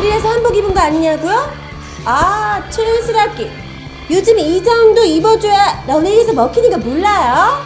한복 0.00 0.56
입은 0.56 0.72
거 0.72 0.80
아니냐고요? 0.80 1.52
아, 2.06 2.62
촌스럽게. 2.70 3.50
요즘 4.10 4.38
이 4.38 4.62
정도 4.62 5.04
입어줘야 5.04 5.84
런웨이에서 5.86 6.32
먹히는 6.32 6.70
거 6.70 6.78
몰라요? 6.78 7.62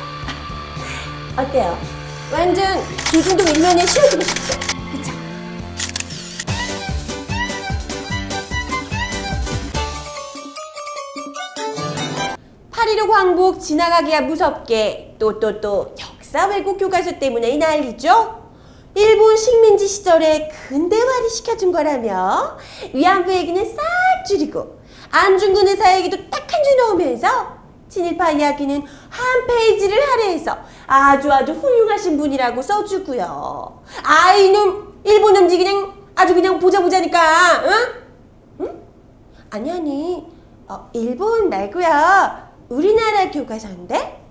어때요? 1.38 1.78
완전 2.32 2.82
조중동 3.12 3.46
일면에 3.48 3.86
씌워주고 3.86 4.22
싶죠? 4.22 4.58
그쵸? 4.92 5.12
파리로 12.70 13.08
광복 13.08 13.60
지나가기가 13.60 14.22
무섭게 14.22 15.16
또 15.18 15.38
또 15.40 15.60
또 15.60 15.94
역사 16.00 16.46
왜곡 16.46 16.78
교과서 16.78 17.18
때문에 17.18 17.50
이 17.50 17.58
난리죠? 17.58 18.45
일본 18.96 19.36
식민지 19.36 19.86
시절에 19.86 20.48
근대화를 20.68 21.28
시켜준 21.28 21.70
거라며 21.70 22.56
위안부 22.94 23.30
얘기는 23.32 23.62
싹 23.64 23.82
줄이고 24.26 24.78
안중근 25.10 25.68
의사 25.68 25.96
얘기도 25.98 26.16
딱 26.30 26.46
한 26.56 26.64
줄 26.64 26.76
넣으면서 26.78 27.56
친일파 27.90 28.30
이야기는 28.30 28.82
한 29.10 29.46
페이지를 29.46 30.00
할애해서 30.00 30.56
아주 30.86 31.30
아주 31.30 31.52
훌륭하신 31.52 32.16
분이라고 32.16 32.62
써주고요. 32.62 33.82
아 34.02 34.32
이놈 34.34 35.00
일본 35.04 35.36
음지 35.36 35.58
그냥 35.58 35.92
아주 36.14 36.34
그냥 36.34 36.58
보자 36.58 36.80
보자니까 36.80 37.62
응? 37.66 37.72
응? 38.60 38.82
아니 39.50 39.70
아니 39.70 40.26
어, 40.66 40.88
일본 40.94 41.50
말고요 41.50 41.88
우리나라 42.70 43.30
교과서인데 43.30 44.24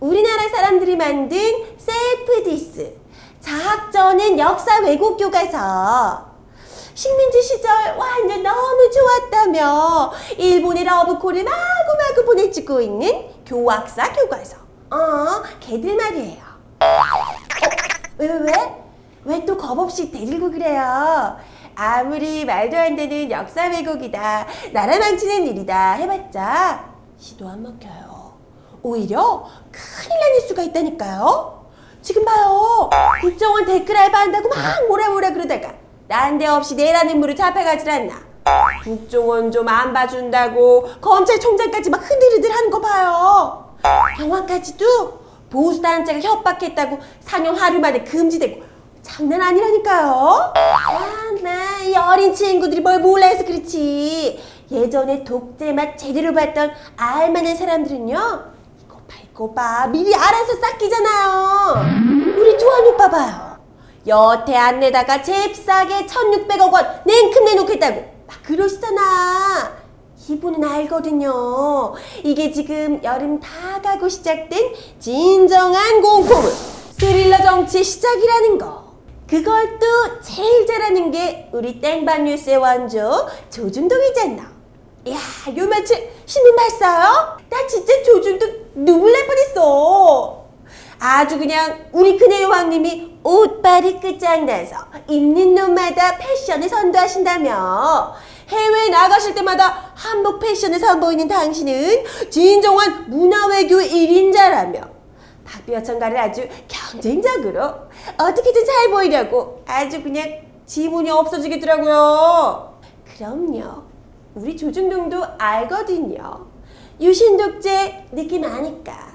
우리나라 0.00 0.48
사람들이 0.48 0.96
만든 0.96 1.38
셀프 1.78 2.44
디스 2.44 2.94
자학전은 3.42 4.38
역사 4.38 4.78
왜곡 4.80 5.18
교과서 5.18 6.30
식민지 6.94 7.42
시절 7.42 7.70
완전 7.96 8.42
너무 8.42 8.90
좋았다며 8.90 10.12
일본의 10.36 10.84
러브콜을 10.84 11.42
마구마구 11.42 12.24
보내주고 12.26 12.80
있는 12.80 13.24
교학사 13.46 14.12
교과서 14.12 14.56
어 14.90 15.42
걔들 15.60 15.96
말이에요 15.96 16.42
왜 18.18 18.26
왜 18.28 18.38
왜? 18.38 18.52
왜 19.24 19.44
또 19.46 19.56
겁없이 19.56 20.10
데리고 20.10 20.50
그래요? 20.50 21.36
아무리 21.74 22.44
말도 22.44 22.76
안 22.76 22.94
되는 22.96 23.30
역사 23.30 23.66
왜곡이다, 23.68 24.46
나라 24.72 24.98
망치는 24.98 25.46
일이다 25.46 25.92
해봤자 25.92 26.92
시도 27.18 27.48
안 27.48 27.62
먹혀요. 27.62 28.32
오히려 28.82 29.44
큰일 29.70 30.18
날 30.20 30.40
수가 30.48 30.62
있다니까요. 30.64 31.61
지금 32.02 32.24
봐요. 32.24 32.90
국정원 33.20 33.64
댓글 33.64 33.96
알바한다고 33.96 34.48
막 34.48 34.56
뭐라 34.88 35.30
그러다가 35.32 35.72
난데없이 36.08 36.74
내라는 36.74 37.18
물을 37.20 37.34
잡혀가질 37.36 37.88
않나. 37.88 38.14
국정원 38.82 39.50
좀 39.52 39.68
안 39.68 39.92
봐준다고 39.92 40.88
검찰총장까지 41.00 41.90
막 41.90 41.98
흔들흔들 41.98 42.50
하는 42.50 42.70
거 42.70 42.80
봐요. 42.80 43.74
영화까지도 44.20 45.20
보수 45.48 45.80
단체가 45.80 46.18
협박했다고 46.20 46.98
상영 47.20 47.54
하루 47.54 47.78
만에 47.78 48.02
금지되고 48.02 48.62
장난 49.02 49.40
아니라니까요. 49.40 50.52
아, 50.56 51.30
나이 51.42 51.94
어린 51.94 52.34
친구들이 52.34 52.80
뭘 52.80 52.98
몰라서 53.00 53.44
그렇지. 53.44 54.42
예전에 54.70 55.22
독재 55.24 55.72
맛 55.72 55.96
제대로 55.96 56.32
봤던 56.32 56.72
알만한 56.96 57.54
사람들은요. 57.56 58.51
이거 59.24 59.52
봐. 59.52 59.86
미리 59.86 60.14
알아서 60.14 60.54
싹끼잖아요. 60.60 61.74
우리 62.38 62.56
두한 62.56 62.86
오빠 62.86 63.10
봐요. 63.10 63.58
여태 64.06 64.56
안 64.56 64.80
내다가 64.80 65.22
잽싸게 65.22 66.06
1,600억 66.06 66.72
원 66.72 67.02
냉큼 67.04 67.44
내놓겠다고 67.44 68.00
막 68.26 68.42
그러시잖아. 68.42 69.82
이분은 70.28 70.62
알거든요. 70.64 71.94
이게 72.22 72.50
지금 72.52 73.02
여름 73.02 73.40
다 73.40 73.80
가고 73.82 74.08
시작된 74.08 74.72
진정한 74.98 76.00
공포물 76.00 76.50
스릴러 76.98 77.38
정치 77.42 77.82
시작이라는 77.82 78.58
거. 78.58 78.82
그걸 79.28 79.78
또 79.78 80.20
제일 80.20 80.66
잘하는 80.66 81.10
게 81.10 81.48
우리 81.52 81.80
땡반 81.80 82.24
뉴스의 82.24 82.58
원조 82.58 83.28
조중동이잖아. 83.50 84.51
야, 85.08 85.16
요 85.56 85.66
며칠 85.66 86.10
신문 86.26 86.54
봤어요? 86.54 87.36
나 87.50 87.66
진짜 87.66 88.02
조중동 88.04 88.66
눈물 88.74 89.12
날 89.12 89.26
뻔했어. 89.26 90.46
아주 91.00 91.38
그냥 91.38 91.86
우리 91.90 92.16
큰애 92.16 92.42
여왕님이 92.42 93.18
옷빨이 93.24 94.00
끝장나서 94.00 94.76
입는 95.08 95.56
놈마다 95.56 96.16
패션을 96.16 96.68
선도하신다며 96.68 98.14
해외 98.48 98.88
나가실 98.88 99.34
때마다 99.34 99.92
한복 99.94 100.38
패션을 100.38 100.78
선보이는 100.78 101.26
당신은 101.26 102.04
진정한 102.30 103.10
문화외교 103.10 103.78
1인자라며 103.78 104.88
박비어천가를 105.44 106.16
아주 106.16 106.48
경쟁적으로 106.68 107.62
어떻게든 108.16 108.64
잘 108.64 108.90
보이려고 108.90 109.64
아주 109.66 110.00
그냥 110.00 110.40
지문이 110.66 111.10
없어지겠더라고요. 111.10 112.78
그럼요. 113.16 113.91
우리 114.34 114.56
조중동도 114.56 115.22
알거든요. 115.38 116.46
유신독재 117.00 118.06
느낌 118.12 118.44
아니까. 118.44 119.12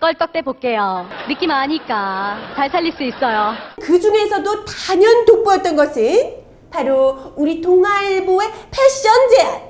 껄떡대 0.00 0.42
볼게요. 0.42 1.06
느낌 1.26 1.50
아니까 1.50 2.52
잘 2.54 2.70
살릴 2.70 2.92
수 2.92 3.02
있어요. 3.02 3.52
그 3.80 3.98
중에서도 3.98 4.64
단연 4.64 5.24
돋보였던 5.24 5.74
것은 5.74 6.34
바로 6.70 7.32
우리 7.36 7.60
동아일보의 7.60 8.48
패션 8.70 9.28
제안. 9.30 9.68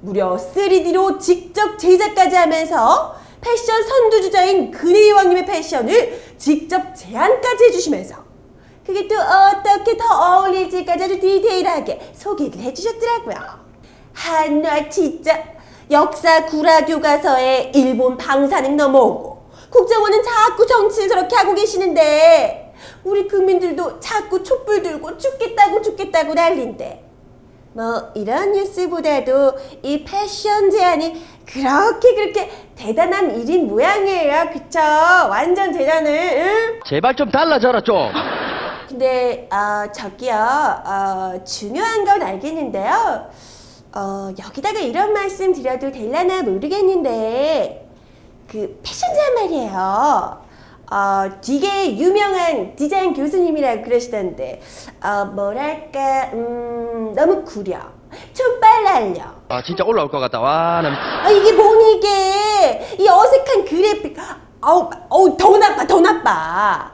무려 0.00 0.36
3D로 0.36 1.18
직접 1.18 1.76
제작까지 1.76 2.36
하면서 2.36 3.16
패션 3.40 3.82
선두주자인 3.82 4.70
근혜 4.70 5.10
왕님의 5.10 5.44
패션을 5.46 6.34
직접 6.38 6.94
제안까지 6.94 7.64
해주시면서 7.64 8.14
그게 8.86 9.06
또 9.08 9.16
어떻게 9.16 9.96
더 9.96 10.04
어울릴지까지 10.06 11.04
아주 11.04 11.20
디테일하게 11.20 12.12
소개를 12.14 12.60
해주셨더라고요. 12.60 13.67
한나 14.18 14.88
진짜 14.88 15.38
역사 15.90 16.44
구라 16.44 16.84
교과서에 16.84 17.70
일본 17.74 18.16
방사능 18.16 18.76
넘어오고 18.76 19.38
국정원은 19.70 20.22
자꾸 20.22 20.66
정치를 20.66 21.08
저렇게 21.08 21.36
하고 21.36 21.54
계시는데 21.54 22.74
우리 23.04 23.28
국민들도 23.28 24.00
자꾸 24.00 24.42
촛불 24.42 24.82
들고 24.82 25.16
죽겠다고 25.16 25.80
죽겠다고 25.82 26.34
난린데 26.34 27.04
뭐 27.74 28.10
이런 28.16 28.52
뉴스보다도 28.52 29.52
이 29.82 30.04
패션 30.04 30.68
제안이 30.70 31.24
그렇게 31.46 32.14
그렇게 32.14 32.50
대단한 32.74 33.40
일인 33.40 33.68
모양이에요 33.68 34.50
그쵸 34.52 34.80
완전 34.80 35.72
대단해 35.72 36.42
응? 36.42 36.80
제발 36.86 37.14
좀 37.14 37.30
달라져라 37.30 37.82
좀. 37.82 38.10
근데 38.88 39.48
어, 39.52 39.90
저기요 39.92 40.34
어, 40.34 41.44
중요한 41.44 42.04
건 42.04 42.20
알겠는데요 42.22 43.26
어, 43.94 44.30
여기다가 44.38 44.78
이런 44.80 45.12
말씀 45.12 45.52
드려도 45.52 45.90
될라나 45.90 46.42
모르겠는데 46.42 47.88
그 48.46 48.80
패션 48.82 49.12
제안 49.14 49.34
말이에요 49.34 50.48
어, 50.90 51.40
되게 51.44 51.96
유명한 51.96 52.74
디자인 52.76 53.12
교수님이라고 53.14 53.82
그러시던데 53.82 54.60
어, 55.02 55.24
뭐랄까 55.26 56.30
음, 56.32 57.12
너무 57.14 57.42
구려 57.44 57.78
좀 58.32 58.60
빨라려 58.60 59.22
아 59.50 59.62
진짜 59.62 59.84
올라올 59.84 60.10
것 60.10 60.18
같다. 60.18 60.40
와, 60.40 60.80
나아 60.82 61.30
이게 61.30 61.52
뭐니 61.52 61.96
이게 61.96 62.96
이 63.00 63.06
어색한 63.08 63.64
그래픽 63.66 64.16
아우 64.62 64.88
어우 65.10 65.36
더 65.36 65.56
나빠 65.58 65.86
더 65.86 66.00
나빠 66.00 66.90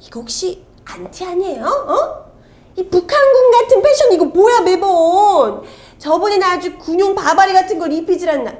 이거 0.00 0.20
혹시 0.20 0.64
안티 0.84 1.24
아니에요? 1.24 1.64
어? 1.64 2.31
이 2.76 2.88
북한군 2.88 3.50
같은 3.50 3.82
패션 3.82 4.12
이거 4.12 4.24
뭐야 4.24 4.60
매번 4.60 5.62
저번에는 5.98 6.42
아주 6.46 6.76
군용 6.78 7.14
바바리 7.14 7.52
같은 7.52 7.78
걸 7.78 7.92
입히질 7.92 8.28
않나 8.28 8.52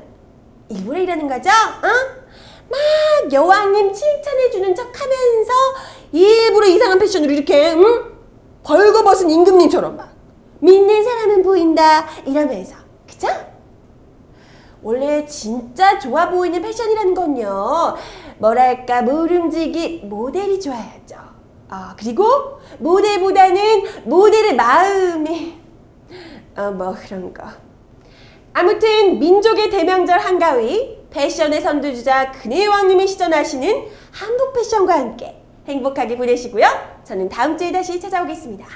일부러 0.68 0.98
이러는 0.98 1.28
거죠? 1.28 1.50
어? 1.50 2.22
막 2.68 3.32
여왕님 3.32 3.92
칭찬해주는 3.92 4.74
척 4.74 4.86
하면서 4.86 5.52
일부러 6.12 6.66
이상한 6.66 6.98
패션으로 6.98 7.32
이렇게 7.32 7.72
응? 7.72 8.12
벌거벗은 8.62 9.28
임금님처럼 9.28 9.96
막 9.96 10.10
믿는 10.60 11.02
사람은 11.02 11.42
보인다 11.42 12.06
이러면서 12.24 12.76
그죠? 13.06 13.28
원래 14.82 15.24
진짜 15.26 15.98
좋아 15.98 16.28
보이는 16.28 16.60
패션이라는 16.60 17.14
건요. 17.14 17.96
뭐랄까 18.38 19.02
모름지기 19.02 20.02
모델이 20.04 20.60
좋아야죠. 20.60 21.16
아 21.72 21.94
그리고 21.98 22.60
모델보다는 22.78 24.04
모델의 24.04 24.54
마음이 24.56 25.54
어 26.54 26.70
뭐 26.70 26.94
그런 26.94 27.32
거. 27.32 27.44
아무튼 28.52 29.18
민족의 29.18 29.70
대명절 29.70 30.18
한가위 30.18 30.98
패션의 31.08 31.62
선두주자 31.62 32.32
근혜 32.32 32.66
왕님이 32.66 33.06
시전하시는 33.06 33.86
한복 34.10 34.52
패션과 34.52 34.98
함께 34.98 35.42
행복하게 35.66 36.18
보내시고요. 36.18 36.66
저는 37.04 37.30
다음 37.30 37.56
주에 37.56 37.72
다시 37.72 37.98
찾아오겠습니다. 37.98 38.66